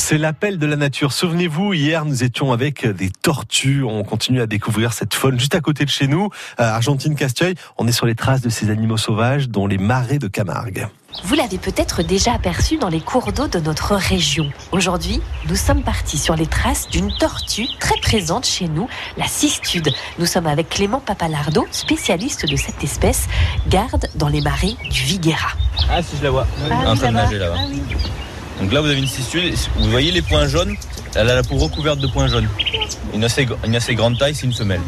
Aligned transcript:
C'est 0.00 0.18
l'appel 0.18 0.58
de 0.58 0.66
la 0.66 0.74
nature. 0.74 1.12
Souvenez-vous, 1.12 1.74
hier, 1.74 2.04
nous 2.04 2.24
étions 2.24 2.52
avec 2.52 2.84
des 2.84 3.10
tortues. 3.10 3.84
On 3.84 4.02
continue 4.02 4.40
à 4.40 4.46
découvrir 4.46 4.92
cette 4.92 5.14
faune 5.14 5.38
juste 5.38 5.54
à 5.54 5.60
côté 5.60 5.84
de 5.84 5.90
chez 5.90 6.08
nous, 6.08 6.30
à 6.58 6.74
Argentine-Casteuil. 6.74 7.54
On 7.78 7.86
est 7.86 7.92
sur 7.92 8.06
les 8.06 8.16
traces 8.16 8.40
de 8.40 8.48
ces 8.48 8.70
animaux 8.70 8.96
sauvages, 8.96 9.50
dont 9.50 9.68
les 9.68 9.78
marais 9.78 10.18
de 10.18 10.26
Camargue. 10.26 10.88
Vous 11.22 11.34
l'avez 11.34 11.58
peut-être 11.58 12.02
déjà 12.02 12.32
aperçu 12.32 12.76
dans 12.78 12.88
les 12.88 13.00
cours 13.00 13.32
d'eau 13.32 13.46
de 13.46 13.60
notre 13.60 13.94
région. 13.94 14.50
Aujourd'hui, 14.72 15.20
nous 15.48 15.56
sommes 15.56 15.82
partis 15.82 16.18
sur 16.18 16.34
les 16.34 16.46
traces 16.46 16.88
d'une 16.88 17.12
tortue 17.18 17.68
très 17.78 18.00
présente 18.00 18.46
chez 18.46 18.68
nous, 18.68 18.88
la 19.16 19.26
cistude. 19.26 19.90
Nous 20.18 20.26
sommes 20.26 20.46
avec 20.46 20.70
Clément 20.70 21.00
Papalardo, 21.00 21.66
spécialiste 21.70 22.48
de 22.48 22.56
cette 22.56 22.82
espèce, 22.82 23.28
garde 23.68 24.08
dans 24.16 24.28
les 24.28 24.40
marais 24.40 24.74
du 24.90 25.02
Viguera. 25.02 25.50
Ah 25.88 26.02
si 26.02 26.16
je 26.16 26.24
la 26.24 26.30
vois, 26.30 26.46
en 26.70 26.96
train 26.96 27.08
de 27.10 27.14
nager 27.14 27.38
là-bas. 27.38 27.58
Donc 28.60 28.72
là 28.72 28.80
vous 28.80 28.88
avez 28.88 28.98
une 28.98 29.06
cistude, 29.06 29.54
vous 29.78 29.90
voyez 29.90 30.10
les 30.10 30.22
points 30.22 30.46
jaunes? 30.46 30.76
Elle 31.14 31.30
a 31.30 31.34
la 31.34 31.42
peau 31.42 31.56
recouverte 31.56 31.98
de 31.98 32.06
points 32.06 32.28
jaunes. 32.28 32.48
Une 33.14 33.24
assez, 33.24 33.94
grande 33.94 34.18
taille, 34.18 34.34
c'est 34.34 34.46
une 34.46 34.52
femelle. 34.52 34.82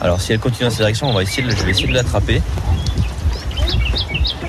Alors 0.00 0.20
si 0.20 0.32
elle 0.32 0.38
continue 0.38 0.64
dans 0.64 0.70
cette 0.70 0.78
direction, 0.78 1.08
on 1.08 1.12
va 1.12 1.22
essayer 1.22 1.48
je 1.50 1.64
vais 1.64 1.70
essayer 1.70 1.88
de 1.88 1.94
l'attraper. 1.94 2.40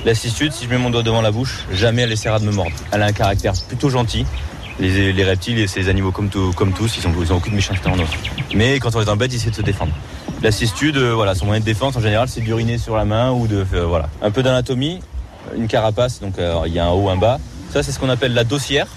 La 0.06 0.16
cistude, 0.16 0.54
si 0.54 0.66
je 0.66 0.70
mets 0.70 0.78
mon 0.78 0.90
doigt 0.90 1.04
devant 1.04 1.22
la 1.22 1.32
bouche, 1.32 1.66
jamais 1.72 2.04
elle 2.04 2.12
essaiera 2.12 2.40
de 2.40 2.46
me 2.46 2.52
mordre. 2.52 2.72
Elle 2.92 3.02
a 3.02 3.08
un 3.08 3.12
caractère 3.12 3.54
plutôt 3.68 3.90
gentil. 3.90 4.26
Les, 4.80 5.12
les 5.12 5.24
reptiles 5.24 5.58
et 5.58 5.66
ces 5.66 5.90
animaux 5.90 6.12
comme, 6.12 6.30
tous, 6.30 6.98
ils 6.98 7.08
ont, 7.08 7.14
ils 7.20 7.34
ont 7.34 7.38
aucune 7.38 7.56
méchanceté 7.56 7.90
en 7.90 7.98
eux. 7.98 8.06
Mais 8.54 8.80
quand 8.80 8.96
on 8.96 9.00
les 9.00 9.10
embête, 9.10 9.34
ils 9.34 9.38
essaient 9.38 9.50
de 9.50 9.56
se 9.56 9.64
défendre. 9.64 9.92
La 10.44 10.52
cistude, 10.52 10.98
euh, 10.98 11.16
voilà, 11.16 11.34
son 11.34 11.48
moyen 11.48 11.60
de 11.60 11.66
défense 11.66 11.96
en 11.96 12.00
général, 12.00 12.30
c'est 12.30 12.42
d'uriner 12.42 12.78
sur 12.78 12.96
la 12.96 13.04
main 13.04 13.32
ou 13.32 13.48
de, 13.48 13.66
euh, 13.74 13.86
voilà, 13.88 14.08
un 14.22 14.30
peu 14.30 14.44
d'anatomie, 14.44 15.00
une 15.56 15.68
carapace, 15.68 16.20
donc 16.20 16.38
euh, 16.38 16.62
il 16.68 16.74
y 16.74 16.80
a 16.80 16.86
un 16.86 16.92
haut, 16.92 17.10
un 17.10 17.18
bas. 17.18 17.40
Ça, 17.72 17.84
c'est 17.84 17.92
ce 17.92 18.00
qu'on 18.00 18.10
appelle 18.10 18.34
la 18.34 18.44
dossière. 18.44 18.88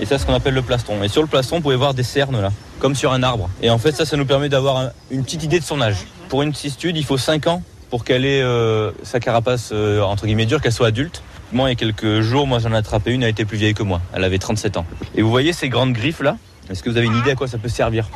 Et 0.00 0.04
ça, 0.06 0.16
c'est 0.16 0.22
ce 0.22 0.26
qu'on 0.26 0.34
appelle 0.34 0.54
le 0.54 0.62
plastron. 0.62 1.02
Et 1.02 1.08
sur 1.08 1.22
le 1.22 1.28
plastron, 1.28 1.56
vous 1.56 1.62
pouvez 1.62 1.76
voir 1.76 1.94
des 1.94 2.02
cernes 2.02 2.40
là, 2.40 2.50
comme 2.78 2.94
sur 2.94 3.12
un 3.12 3.22
arbre. 3.22 3.48
Et 3.62 3.70
en 3.70 3.78
fait, 3.78 3.92
ça, 3.92 4.04
ça 4.04 4.16
nous 4.16 4.26
permet 4.26 4.48
d'avoir 4.48 4.76
un- 4.76 4.90
une 5.10 5.24
petite 5.24 5.42
idée 5.42 5.58
de 5.60 5.64
son 5.64 5.80
âge. 5.80 6.06
Pour 6.28 6.42
une 6.42 6.54
cistude, 6.54 6.96
il 6.96 7.04
faut 7.04 7.18
5 7.18 7.46
ans 7.46 7.62
pour 7.90 8.04
qu'elle 8.04 8.24
ait 8.24 8.42
euh, 8.42 8.90
sa 9.02 9.18
carapace 9.18 9.70
euh, 9.72 10.02
entre 10.02 10.26
guillemets 10.26 10.46
dure, 10.46 10.60
qu'elle 10.60 10.72
soit 10.72 10.88
adulte. 10.88 11.22
Moi, 11.52 11.68
il 11.68 11.72
y 11.72 11.72
a 11.72 11.76
quelques 11.76 12.20
jours, 12.20 12.46
moi 12.46 12.58
j'en 12.58 12.72
ai 12.72 12.76
attrapé 12.76 13.12
une, 13.12 13.22
elle 13.22 13.30
était 13.30 13.46
plus 13.46 13.56
vieille 13.56 13.72
que 13.74 13.82
moi. 13.82 14.00
Elle 14.12 14.24
avait 14.24 14.38
37 14.38 14.76
ans. 14.76 14.84
Et 15.14 15.22
vous 15.22 15.30
voyez 15.30 15.52
ces 15.54 15.68
grandes 15.70 15.94
griffes 15.94 16.20
là? 16.20 16.36
Est-ce 16.70 16.82
que 16.82 16.90
vous 16.90 16.98
avez 16.98 17.06
une 17.06 17.16
idée 17.16 17.30
à 17.30 17.34
quoi 17.34 17.48
ça 17.48 17.56
peut 17.56 17.70
servir? 17.70 18.06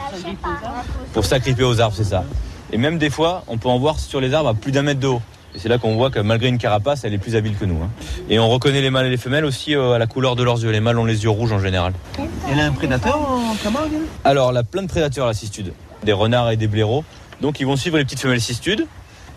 Pour 1.15 1.25
s'agripper 1.25 1.65
aux 1.65 1.81
arbres, 1.81 1.97
c'est 1.97 2.05
ça. 2.05 2.25
Et 2.71 2.77
même 2.77 2.99
des 2.99 3.09
fois, 3.09 3.45
on 3.49 3.57
peut 3.57 3.69
en 3.71 3.79
voir 3.79 3.99
sur 3.99 4.21
les 4.21 4.35
arbres 4.35 4.51
à 4.51 4.55
plus 4.55 4.73
d'un 4.73 4.83
mètre 4.83 5.01
de 5.01 5.07
haut. 5.07 5.23
Et 5.55 5.59
c'est 5.59 5.69
là 5.69 5.77
qu'on 5.79 5.95
voit 5.97 6.11
que 6.11 6.19
malgré 6.19 6.49
une 6.49 6.57
carapace, 6.59 7.05
elle 7.05 7.13
est 7.13 7.19
plus 7.19 7.37
habile 7.37 7.57
que 7.57 7.65
nous. 7.67 7.77
hein. 7.83 7.91
Et 8.31 8.39
on 8.39 8.49
reconnaît 8.49 8.81
les 8.81 8.89
mâles 8.91 9.07
et 9.07 9.11
les 9.11 9.17
femelles 9.19 9.45
aussi 9.45 9.75
euh, 9.75 9.93
à 9.93 9.99
la 9.99 10.07
couleur 10.07 10.35
de 10.35 10.43
leurs 10.43 10.63
yeux. 10.63 10.71
Les 10.71 10.81
mâles 10.81 10.99
ont 10.99 11.05
les 11.05 11.25
yeux 11.25 11.31
rouges 11.31 11.53
en 11.53 11.59
général. 11.61 11.93
Elle 12.51 12.59
a 12.61 12.65
un 12.67 12.73
prédateur 12.73 13.21
en 13.21 13.55
Camargue 13.63 13.91
elle? 13.95 14.01
Alors, 14.25 14.51
elle 14.51 14.57
a 14.57 14.63
plein 14.65 14.83
de 14.83 14.89
prédateurs, 14.89 15.27
la 15.27 15.35
cistude. 15.35 15.73
Des 16.05 16.13
renards 16.13 16.51
et 16.51 16.57
des 16.57 16.69
blaireaux. 16.69 17.05
Donc, 17.43 17.61
ils 17.61 17.67
vont 17.67 17.77
suivre 17.77 17.99
les 17.99 18.05
petites 18.05 18.21
femelles 18.21 18.41
cistudes. 18.41 18.87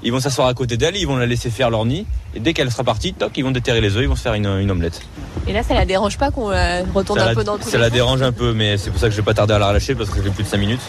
Ils 0.03 0.11
vont 0.11 0.19
s'asseoir 0.19 0.47
à 0.47 0.53
côté 0.53 0.77
d'elle, 0.77 0.95
ils 0.97 1.05
vont 1.07 1.16
la 1.17 1.25
laisser 1.25 1.49
faire 1.49 1.69
leur 1.69 1.83
nid. 1.85 2.05
Et 2.35 2.39
dès 2.39 2.53
qu'elle 2.53 2.69
sera 2.72 2.83
partie, 2.83 3.13
toc, 3.13 3.31
ils 3.38 3.44
vont 3.44 3.52
déterrer 3.52 3.81
les 3.81 3.95
œufs, 3.97 4.03
ils 4.03 4.07
vont 4.09 4.16
se 4.16 4.22
faire 4.22 4.35
une, 4.35 4.45
une 4.45 4.69
omelette. 4.72 5.02
Et 5.47 5.53
là, 5.53 5.63
ça 5.63 5.73
la 5.73 5.85
dérange 5.85 6.17
pas 6.17 6.31
qu'on 6.31 6.52
euh, 6.52 6.83
retourne 6.94 7.17
ça 7.19 7.25
un 7.25 7.29
la, 7.29 7.35
peu 7.35 7.44
dans 7.44 7.57
tous 7.57 7.69
ça 7.69 7.77
les 7.77 7.83
la 7.83 7.89
dérange 7.89 8.22
un 8.22 8.31
peu, 8.31 8.53
mais 8.53 8.77
c'est 8.77 8.91
pour 8.91 9.00
ça 9.00 9.07
que 9.07 9.11
je 9.13 9.17
vais 9.17 9.25
pas 9.25 9.33
tarder 9.33 9.53
à 9.53 9.59
la 9.59 9.69
relâcher 9.69 9.95
parce 9.95 10.09
que 10.09 10.17
ça 10.17 10.23
fait 10.23 10.29
plus 10.29 10.44
de 10.44 10.47
5 10.50 10.57
minutes. 10.57 10.81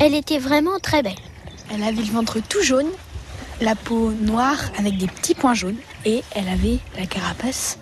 Elle 0.00 0.14
était 0.14 0.38
vraiment 0.38 0.78
très 0.82 1.02
belle. 1.02 1.12
Elle 1.72 1.82
avait 1.82 2.02
le 2.02 2.12
ventre 2.12 2.38
tout 2.48 2.62
jaune, 2.62 2.88
la 3.60 3.74
peau 3.74 4.12
noire 4.12 4.56
avec 4.78 4.96
des 4.96 5.06
petits 5.06 5.34
points 5.34 5.54
jaunes 5.54 5.76
et 6.04 6.22
elle 6.34 6.48
avait 6.48 6.78
la 6.98 7.06
carapace. 7.06 7.78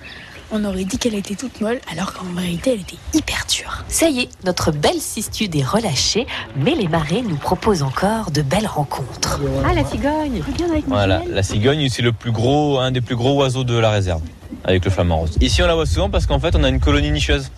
On 0.50 0.64
aurait 0.64 0.84
dit 0.84 0.97
qu'elle 0.98 1.14
était 1.14 1.34
toute 1.34 1.61
molle 1.61 1.78
alors 1.91 2.12
qu'en 2.14 2.25
vérité 2.39 2.72
elle 2.75 2.81
était 2.81 2.97
hyper 3.14 3.44
dure. 3.50 3.84
Ça 3.89 4.09
y 4.09 4.20
est, 4.20 4.28
notre 4.44 4.72
belle 4.72 5.00
cistude 5.00 5.55
est 5.56 5.64
relâchée, 5.64 6.27
mais 6.56 6.75
les 6.75 6.88
marais 6.88 7.22
nous 7.22 7.37
proposent 7.37 7.82
encore 7.82 8.31
de 8.31 8.43
belles 8.43 8.66
rencontres. 8.66 9.41
Ah, 9.65 9.75
la 9.75 9.84
cigogne 9.84 10.43
Regarde 10.47 10.72
avec 10.72 10.87
Voilà, 10.87 11.22
la 11.28 11.43
cigogne, 11.43 11.88
c'est 11.91 12.03
le 12.03 12.12
plus 12.12 12.32
gros, 12.32 12.78
un 12.78 12.91
des 12.91 13.00
plus 13.03 13.16
gros 13.16 13.34
oiseaux 13.34 13.65
de 13.65 13.76
la 13.78 13.91
réserve, 13.91 14.22
avec 14.65 14.84
le 14.84 14.91
flamant 14.91 15.19
rose. 15.19 15.37
Ici, 15.41 15.62
on 15.62 15.66
la 15.66 15.75
voit 15.75 15.87
souvent 15.87 16.09
parce 16.09 16.26
qu'en 16.26 16.41
fait, 16.41 16.56
on 16.56 16.65
a 16.65 16.69
une 16.69 16.81
colonie 16.81 17.10
nicheuse. 17.10 17.50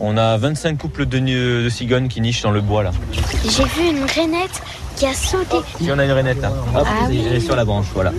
On 0.00 0.16
a 0.16 0.36
25 0.36 0.78
couples 0.78 1.06
de, 1.06 1.18
de 1.18 1.68
cigognes 1.68 2.08
qui 2.08 2.20
nichent 2.20 2.42
dans 2.42 2.50
le 2.50 2.60
bois 2.60 2.82
là. 2.84 2.90
J'ai 3.44 3.64
vu 3.64 3.90
une 3.90 4.04
rainette 4.04 4.62
qui 4.96 5.06
a 5.06 5.14
sauté. 5.14 5.56
Si 5.80 5.90
on 5.90 5.98
a 5.98 6.04
une 6.04 6.10
rainette 6.12 6.40
là, 6.40 6.50
hop, 6.74 6.86
Ah 6.88 7.06
oui. 7.08 7.22
elle 7.26 7.36
est 7.36 7.40
sur 7.40 7.56
la 7.56 7.64
branche, 7.64 7.86
voilà. 7.94 8.12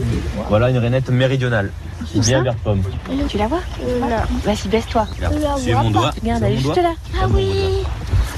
Voilà 0.50 0.70
une 0.70 0.78
rainette 0.78 1.10
méridionale, 1.10 1.72
qui 2.06 2.20
bien 2.20 2.42
vert 2.44 2.56
pomme. 2.56 2.82
Tu 3.28 3.38
la 3.38 3.48
vois 3.48 3.60
Vas-y, 4.46 4.68
baisse-toi. 4.70 5.08
Suivez 5.58 5.76
mon 5.76 5.92
doigt. 5.92 6.12
Regarde, 6.22 6.44
elle 6.44 6.54
est 6.54 6.58
juste 6.58 6.76
là. 6.78 6.94
Ah 7.22 7.28
oui 7.30 7.84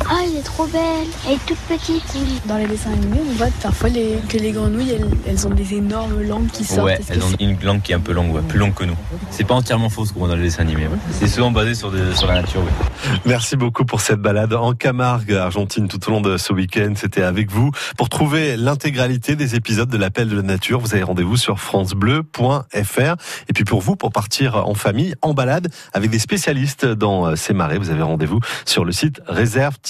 Ah, 0.10 0.20
elle 0.26 0.38
est 0.38 0.42
trop 0.44 0.66
belle. 0.68 1.08
Elle 1.28 1.34
est 1.36 1.46
toute 1.46 1.58
petite. 1.70 2.04
Dans 2.48 2.58
les 2.58 2.66
dessins 2.68 2.92
animés, 2.92 3.20
on 3.30 3.34
voit 3.34 3.48
parfois 3.62 3.90
les- 3.90 4.20
que 4.28 4.38
les 4.38 4.52
grenouilles 4.52 4.92
elles, 4.92 5.08
elles 5.28 5.48
ont 5.48 5.52
des 5.52 5.74
énormes 5.76 6.22
langues 6.22 6.48
qui 6.52 6.64
sortent. 6.64 6.86
Ouais, 6.88 7.00
elles 7.10 7.24
ont 7.24 7.32
une 7.40 7.58
langue 7.64 7.82
qui 7.82 7.92
est 7.92 7.96
un 7.96 8.00
peu 8.00 8.12
longue, 8.12 8.34
ouais, 8.34 8.42
plus 8.48 8.60
longue 8.60 8.74
que 8.74 8.84
nous. 8.84 8.96
C'est 9.30 9.44
pas 9.46 9.54
entièrement 9.56 9.90
faux 9.90 10.06
ce 10.06 10.14
qu'on 10.14 10.20
voit 10.20 10.28
dans 10.30 10.36
les 10.36 10.44
dessins 10.44 10.64
animés. 10.64 10.88
ouais. 10.88 10.98
C'est 11.20 11.28
souvent 11.28 11.52
basé 11.52 11.76
sur, 11.76 11.92
sur 12.16 12.28
la 12.28 12.42
nature. 12.42 12.62
ouais. 12.62 13.18
Merci 13.26 13.56
beaucoup 13.56 13.86
pour 13.86 14.02
cette 14.02 14.20
balade 14.20 14.54
en 14.54 14.74
Camargue, 14.74 15.34
Argentine, 15.34 15.88
tout 15.88 16.00
au 16.08 16.12
long 16.12 16.22
de 16.22 16.38
ce 16.38 16.52
week-end. 16.54 16.94
C'était 16.96 17.24
avec 17.24 17.52
vous. 17.52 17.72
Pour 17.98 18.10
trouver 18.10 18.58
l'intégralité 18.58 19.36
des 19.36 19.56
épisodes 19.56 19.90
de 19.90 19.98
l'appel 19.98 20.28
de 20.30 20.36
la 20.36 20.42
nature, 20.42 20.80
vous 20.80 20.94
avez 20.94 21.04
rendez-vous 21.04 21.38
sur 21.38 21.60
francebleu.fr. 21.60 23.16
Et 23.50 23.54
puis 23.54 23.64
pour 23.64 23.82
vous, 23.82 23.96
pour 23.96 24.12
partir 24.12 24.68
en 24.68 24.74
famille, 24.74 25.16
en 25.22 25.34
balade, 25.34 25.70
avec 25.94 26.10
des 26.10 26.20
spécialistes 26.20 26.86
dans 26.86 27.28
euh, 27.28 27.36
ces 27.36 27.54
marais, 27.54 27.78
vous 27.78 27.90
avez 27.90 28.02
rendez-vous 28.02 28.40
sur 28.66 28.86
le 28.86 28.92
site 28.92 29.22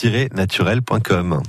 réserve-naturel.com. 0.04 1.42